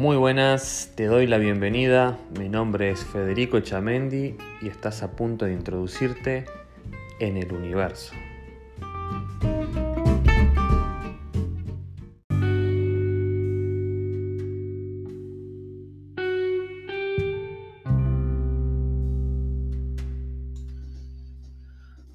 Muy 0.00 0.16
buenas, 0.16 0.94
te 0.96 1.04
doy 1.04 1.26
la 1.26 1.36
bienvenida. 1.36 2.18
Mi 2.38 2.48
nombre 2.48 2.90
es 2.90 3.04
Federico 3.04 3.60
Chamendi 3.60 4.34
y 4.62 4.66
estás 4.66 5.02
a 5.02 5.14
punto 5.14 5.44
de 5.44 5.52
introducirte 5.52 6.46
en 7.18 7.36
el 7.36 7.52
universo. 7.52 8.14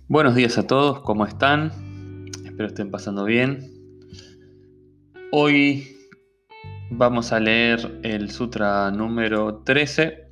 Buenos 0.07 0.33
días 0.33 0.57
a 0.57 0.65
todos, 0.65 1.01
¿cómo 1.01 1.27
están? 1.27 1.71
Espero 2.45 2.65
estén 2.65 2.89
pasando 2.89 3.25
bien. 3.25 3.71
Hoy 5.31 5.94
Vamos 6.91 7.33
a 7.33 7.39
leer 7.39 7.99
el 8.03 8.29
sutra 8.29 8.91
número 8.91 9.63
13. 9.63 10.29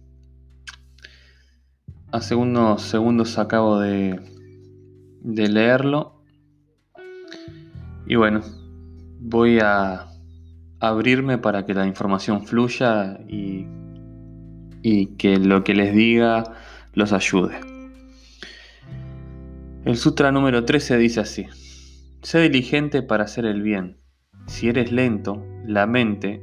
Hace 2.11 2.35
unos 2.35 2.83
segundos 2.83 3.39
acabo 3.39 3.79
de, 3.79 4.19
de 5.21 5.47
leerlo. 5.49 6.23
Y 8.05 8.15
bueno, 8.15 8.41
voy 9.19 9.59
a 9.61 10.05
abrirme 10.79 11.39
para 11.39 11.65
que 11.65 11.73
la 11.73 11.87
información 11.87 12.45
fluya 12.45 13.19
y, 13.27 13.65
y 14.83 15.15
que 15.15 15.37
lo 15.37 15.63
que 15.63 15.73
les 15.73 15.95
diga 15.95 16.53
los 16.93 17.13
ayude. 17.13 17.59
El 19.85 19.97
sutra 19.97 20.31
número 20.31 20.65
13 20.65 20.97
dice 20.97 21.19
así, 21.19 21.47
sé 22.21 22.41
diligente 22.41 23.01
para 23.01 23.23
hacer 23.23 23.45
el 23.45 23.63
bien 23.63 24.02
si 24.47 24.69
eres 24.69 24.91
lento, 24.91 25.45
la 25.65 25.87
mente, 25.87 26.41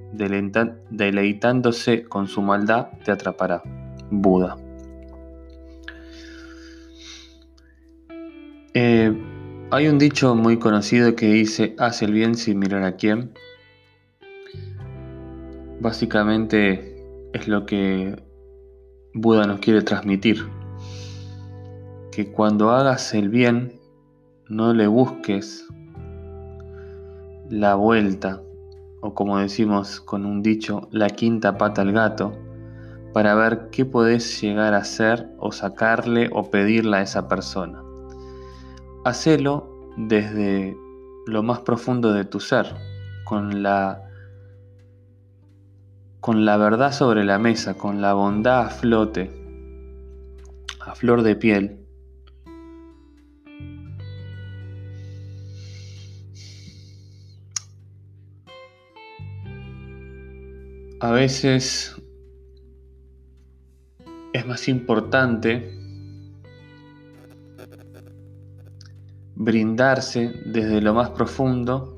deleitándose 0.90 2.04
con 2.04 2.26
su 2.26 2.42
maldad, 2.42 2.88
te 3.04 3.12
atrapará. 3.12 3.62
Buda. 4.10 4.56
Eh, 8.74 9.12
hay 9.70 9.88
un 9.88 9.98
dicho 9.98 10.34
muy 10.34 10.58
conocido 10.58 11.14
que 11.14 11.26
dice, 11.26 11.74
haz 11.78 12.02
el 12.02 12.12
bien 12.12 12.34
sin 12.34 12.58
mirar 12.58 12.82
a 12.84 12.96
quién. 12.96 13.32
Básicamente 15.80 16.96
es 17.32 17.48
lo 17.48 17.66
que 17.66 18.16
Buda 19.14 19.46
nos 19.46 19.60
quiere 19.60 19.82
transmitir. 19.82 20.44
Que 22.12 22.30
cuando 22.32 22.70
hagas 22.70 23.14
el 23.14 23.28
bien, 23.28 23.80
no 24.48 24.74
le 24.74 24.86
busques 24.86 25.66
la 27.50 27.74
vuelta, 27.74 28.42
o 29.00 29.12
como 29.12 29.38
decimos 29.38 30.00
con 30.00 30.24
un 30.24 30.42
dicho, 30.42 30.88
la 30.92 31.08
quinta 31.08 31.58
pata 31.58 31.82
al 31.82 31.92
gato, 31.92 32.32
para 33.12 33.34
ver 33.34 33.70
qué 33.70 33.84
podés 33.84 34.40
llegar 34.40 34.72
a 34.72 34.78
hacer 34.78 35.28
o 35.38 35.50
sacarle 35.50 36.30
o 36.32 36.48
pedirle 36.50 36.98
a 36.98 37.02
esa 37.02 37.26
persona. 37.26 37.82
Hacelo 39.04 39.68
desde 39.96 40.76
lo 41.26 41.42
más 41.42 41.60
profundo 41.60 42.12
de 42.12 42.24
tu 42.24 42.38
ser, 42.38 42.72
con 43.24 43.62
la 43.62 44.06
con 46.20 46.44
la 46.44 46.58
verdad 46.58 46.92
sobre 46.92 47.24
la 47.24 47.38
mesa, 47.38 47.74
con 47.74 48.00
la 48.00 48.12
bondad 48.12 48.66
a 48.66 48.68
flote, 48.68 49.30
a 50.80 50.94
flor 50.94 51.22
de 51.22 51.34
piel, 51.34 51.79
a 61.00 61.12
veces 61.12 61.96
es 64.34 64.46
más 64.46 64.68
importante 64.68 65.74
brindarse 69.34 70.30
desde 70.44 70.82
lo 70.82 70.92
más 70.92 71.10
profundo 71.10 71.96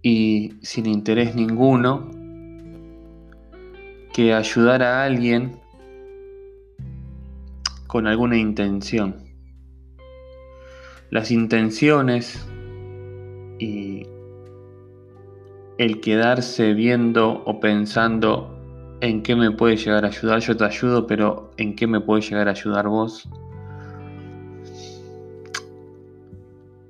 y 0.00 0.54
sin 0.62 0.86
interés 0.86 1.34
ninguno 1.34 2.10
que 4.14 4.32
ayudar 4.32 4.82
a 4.82 5.04
alguien 5.04 5.60
con 7.86 8.06
alguna 8.06 8.38
intención. 8.38 9.16
Las 11.10 11.30
intenciones 11.30 12.42
y 13.58 14.06
el 15.80 16.02
quedarse 16.02 16.74
viendo 16.74 17.42
o 17.46 17.58
pensando 17.58 18.54
en 19.00 19.22
qué 19.22 19.34
me 19.34 19.50
puede 19.50 19.78
llegar 19.78 20.04
a 20.04 20.08
ayudar, 20.08 20.40
yo 20.40 20.54
te 20.54 20.64
ayudo, 20.64 21.06
pero 21.06 21.52
en 21.56 21.74
qué 21.74 21.86
me 21.86 22.02
puede 22.02 22.20
llegar 22.20 22.48
a 22.48 22.50
ayudar 22.50 22.86
vos. 22.86 23.26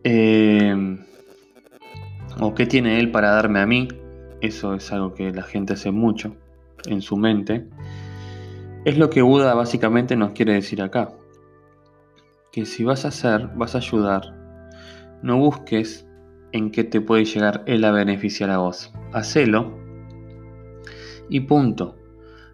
Eh, 0.03 0.99
o 2.41 2.53
qué 2.53 2.67
tiene 2.67 2.99
él 2.99 3.13
para 3.13 3.31
darme 3.31 3.61
a 3.61 3.67
mí. 3.67 3.87
Eso 4.41 4.75
es 4.75 4.91
algo 4.91 5.15
que 5.15 5.31
la 5.31 5.45
gente 5.45 5.75
hace 5.75 5.93
mucho 5.93 6.35
en 6.87 7.01
su 7.01 7.17
mente. 7.17 7.69
Es 8.85 8.99
lo 8.99 9.09
que 9.09 9.23
Buda 9.23 9.55
básicamente 9.55 10.17
nos 10.17 10.33
quiere 10.33 10.55
decir 10.55 10.83
acá. 10.83 11.13
Que 12.51 12.67
si 12.67 12.83
vas 12.83 13.05
a 13.05 13.09
hacer, 13.09 13.51
vas 13.55 13.77
a 13.77 13.79
ayudar, 13.79 14.35
no 15.23 15.39
busques 15.39 16.10
en 16.53 16.71
qué 16.71 16.85
te 16.85 17.01
puede 17.01 17.25
llegar 17.25 17.63
él 17.67 17.85
a 17.85 17.93
beneficiar 17.93 18.51
a 18.51 18.59
vos. 18.59 18.93
Hacelo 19.13 19.79
y 21.29 21.41
punto. 21.41 21.97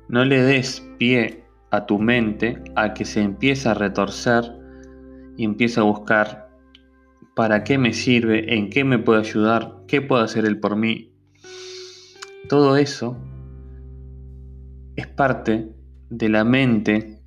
No 0.08 0.24
le 0.24 0.42
des 0.42 0.86
pie 0.98 1.44
a 1.70 1.86
tu 1.86 1.98
mente 1.98 2.62
a 2.76 2.94
que 2.94 3.04
se 3.04 3.22
empiece 3.22 3.68
a 3.68 3.74
retorcer 3.74 4.44
y 5.36 5.44
empiece 5.44 5.80
a 5.80 5.84
buscar 5.84 6.50
para 7.34 7.64
qué 7.64 7.76
me 7.76 7.92
sirve, 7.92 8.54
en 8.54 8.70
qué 8.70 8.84
me 8.84 8.98
puede 8.98 9.20
ayudar, 9.20 9.82
qué 9.86 10.00
puede 10.00 10.24
hacer 10.24 10.46
él 10.46 10.58
por 10.58 10.76
mí. 10.76 11.12
Todo 12.48 12.76
eso 12.76 13.16
es 14.94 15.06
parte 15.06 15.68
de 16.08 16.28
la 16.28 16.44
mente 16.44 17.20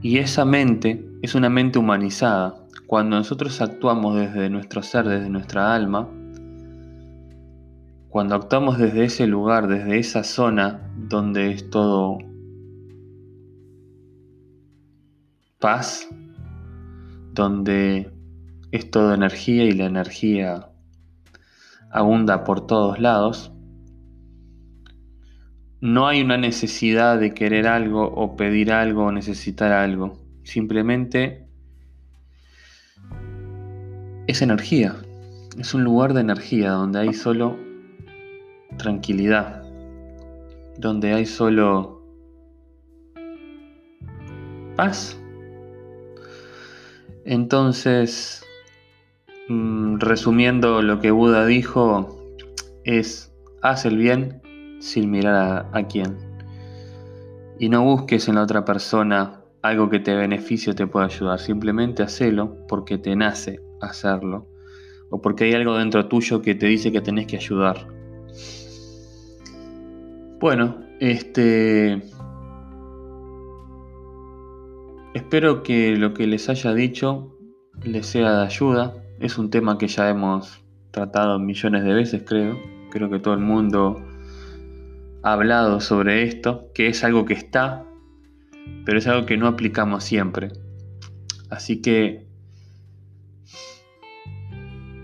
y 0.00 0.18
esa 0.18 0.44
mente 0.44 1.04
es 1.22 1.34
una 1.34 1.50
mente 1.50 1.78
humanizada 1.78 2.65
cuando 2.86 3.16
nosotros 3.16 3.60
actuamos 3.60 4.16
desde 4.16 4.48
nuestro 4.48 4.82
ser, 4.82 5.08
desde 5.08 5.28
nuestra 5.28 5.74
alma, 5.74 6.08
cuando 8.08 8.36
actuamos 8.36 8.78
desde 8.78 9.04
ese 9.04 9.26
lugar, 9.26 9.66
desde 9.66 9.98
esa 9.98 10.22
zona 10.22 10.90
donde 10.96 11.50
es 11.50 11.68
todo 11.68 12.18
paz, 15.58 16.08
donde 17.32 18.12
es 18.70 18.90
todo 18.90 19.12
energía 19.12 19.64
y 19.64 19.72
la 19.72 19.86
energía 19.86 20.70
abunda 21.90 22.44
por 22.44 22.66
todos 22.66 23.00
lados, 23.00 23.52
no 25.80 26.06
hay 26.06 26.22
una 26.22 26.36
necesidad 26.36 27.18
de 27.18 27.34
querer 27.34 27.66
algo 27.66 28.06
o 28.06 28.36
pedir 28.36 28.72
algo 28.72 29.06
o 29.06 29.12
necesitar 29.12 29.72
algo. 29.72 30.18
Simplemente 30.42 31.45
es 34.26 34.42
energía, 34.42 34.96
es 35.58 35.72
un 35.74 35.84
lugar 35.84 36.12
de 36.12 36.20
energía 36.20 36.72
donde 36.72 36.98
hay 37.00 37.14
solo 37.14 37.56
tranquilidad, 38.76 39.62
donde 40.78 41.14
hay 41.14 41.26
solo 41.26 42.02
paz. 44.76 45.18
Entonces, 47.24 48.44
mm, 49.48 49.98
resumiendo 49.98 50.82
lo 50.82 51.00
que 51.00 51.10
Buda 51.10 51.46
dijo, 51.46 52.22
es 52.84 53.32
haz 53.62 53.84
el 53.84 53.96
bien 53.96 54.42
sin 54.80 55.10
mirar 55.10 55.66
a, 55.72 55.82
quién. 55.86 56.16
Y 57.58 57.68
no 57.68 57.82
busques 57.84 58.28
en 58.28 58.34
la 58.34 58.42
otra 58.42 58.64
persona 58.64 59.40
algo 59.62 59.88
que 59.88 59.98
te 59.98 60.14
beneficie 60.14 60.72
o 60.72 60.74
te 60.74 60.86
pueda 60.86 61.06
ayudar. 61.06 61.40
Simplemente 61.40 62.02
hacelo 62.02 62.56
porque 62.68 62.98
te 62.98 63.16
nace 63.16 63.65
hacerlo 63.80 64.46
o 65.10 65.20
porque 65.20 65.44
hay 65.44 65.54
algo 65.54 65.76
dentro 65.76 66.08
tuyo 66.08 66.42
que 66.42 66.54
te 66.54 66.66
dice 66.66 66.92
que 66.92 67.00
tenés 67.00 67.26
que 67.26 67.36
ayudar. 67.36 67.86
Bueno, 70.40 70.80
este... 71.00 72.02
Espero 75.14 75.62
que 75.62 75.96
lo 75.96 76.12
que 76.12 76.26
les 76.26 76.48
haya 76.50 76.74
dicho 76.74 77.34
les 77.82 78.06
sea 78.06 78.38
de 78.38 78.44
ayuda. 78.44 79.02
Es 79.18 79.38
un 79.38 79.48
tema 79.48 79.78
que 79.78 79.88
ya 79.88 80.10
hemos 80.10 80.62
tratado 80.90 81.38
millones 81.38 81.84
de 81.84 81.94
veces, 81.94 82.22
creo. 82.26 82.58
Creo 82.90 83.08
que 83.08 83.18
todo 83.18 83.34
el 83.34 83.40
mundo 83.40 84.02
ha 85.22 85.32
hablado 85.32 85.80
sobre 85.80 86.24
esto, 86.24 86.70
que 86.74 86.88
es 86.88 87.02
algo 87.02 87.24
que 87.24 87.32
está, 87.32 87.86
pero 88.84 88.98
es 88.98 89.06
algo 89.06 89.24
que 89.24 89.38
no 89.38 89.46
aplicamos 89.46 90.04
siempre. 90.04 90.50
Así 91.48 91.80
que 91.80 92.25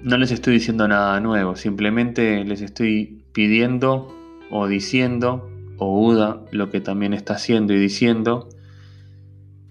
no 0.03 0.17
les 0.17 0.31
estoy 0.31 0.55
diciendo 0.55 0.89
nada 0.89 1.21
nuevo, 1.21 1.57
simplemente 1.57 2.45
les 2.45 2.61
estoy 2.61 3.25
pidiendo 3.33 4.15
o 4.51 4.67
diciendo, 4.67 5.49
o 5.79 5.91
Buda 5.91 6.43
lo 6.51 6.71
que 6.71 6.81
también 6.81 7.15
está 7.15 7.35
haciendo 7.35 7.73
y 7.73 7.79
diciendo, 7.79 8.49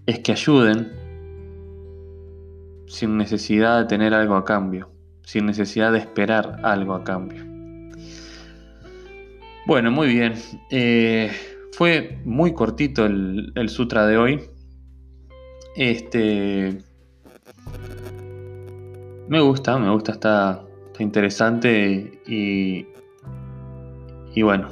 es 0.06 0.20
que 0.20 0.32
ayuden 0.32 0.92
sin 2.88 3.18
necesidad 3.18 3.80
de 3.80 3.86
tener 3.88 4.14
algo 4.14 4.36
a 4.36 4.44
cambio, 4.44 4.92
sin 5.24 5.46
necesidad 5.46 5.92
de 5.92 6.00
esperar 6.00 6.60
algo 6.64 6.94
a 6.94 7.04
cambio. 7.04 7.46
Bueno, 9.66 9.92
muy 9.92 10.08
bien. 10.08 10.34
Eh, 10.72 11.32
fue 11.72 12.20
muy 12.26 12.54
cortito 12.54 13.06
el, 13.06 13.70
sutra 13.70 14.08
de 14.08 14.18
hoy. 14.18 14.42
Este. 15.76 16.80
Me 19.32 19.40
gusta, 19.40 19.78
me 19.78 19.90
gusta, 19.90 20.12
está, 20.12 20.62
interesante 21.00 22.20
y, 22.28 22.86
y 24.36 24.42
bueno, 24.42 24.68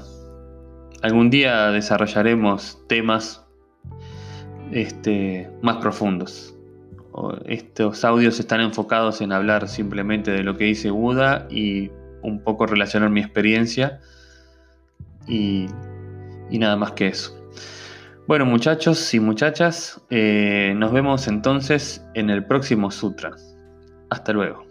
algún 1.02 1.30
día 1.30 1.72
desarrollaremos 1.72 2.78
temas 2.88 3.48
este, 4.74 5.50
más 5.62 5.78
profundos. 5.78 6.54
Estos 7.46 8.04
audios 8.04 8.38
están 8.42 8.60
enfocados 8.60 9.22
en 9.22 9.32
hablar 9.32 9.70
simplemente 9.70 10.32
de 10.32 10.44
lo 10.44 10.58
que 10.58 10.66
dice 10.66 10.92
Buda 10.92 11.48
y 11.50 11.90
un 12.22 12.44
poco 12.44 12.66
relacionar 12.66 13.12
mi 13.12 13.22
experiencia 13.22 14.02
y, 15.26 15.68
nada 16.52 16.76
más 16.76 16.92
que 16.92 17.08
eso. 17.08 17.34
Bueno 18.28 18.46
muchachos 18.46 19.14
y 19.14 19.22
muchachas, 19.22 20.02
eh, 20.10 20.74
nos 20.76 20.92
vemos 20.92 21.30
entonces 21.30 22.06
en 22.14 22.30
el 22.30 22.46
próximo 22.46 22.92
sutra. 22.92 23.32
Hasta 24.10 24.34
luego. 24.34 24.69